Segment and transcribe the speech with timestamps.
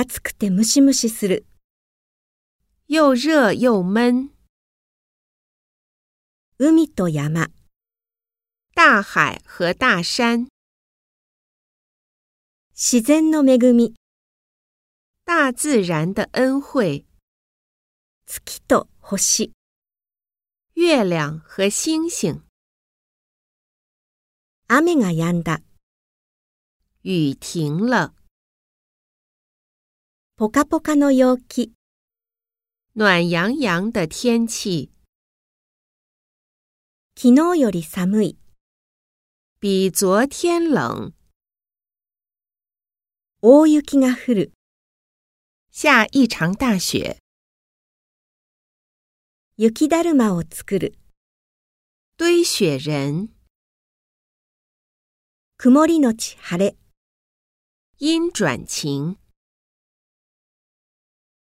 [0.00, 1.44] 暑くてムシムシする。
[2.86, 4.30] 又热又闷。
[6.60, 7.48] 海と山、
[8.76, 10.46] 大海和大山，
[12.76, 13.96] 自然の恵み、
[15.24, 17.04] 大自然的恩惠，
[18.24, 19.52] 月と星、
[20.76, 22.40] 月亮和星星，
[24.68, 25.60] 雨が止んだ。
[27.02, 28.14] 雨停了，
[30.40, 31.72] ポカポカの陽気、
[32.96, 34.88] 暖洋洋的天气，
[37.16, 38.38] 昨日より寒い。
[39.60, 41.12] 比昨天冷。
[43.42, 44.52] 大雪が降る。
[45.72, 47.18] 下一场大雪，
[49.56, 50.94] 雪だるまを作る。
[52.16, 53.30] 堆雪人，
[55.56, 56.76] 曇りのち晴れ。
[57.98, 59.18] 阴转晴。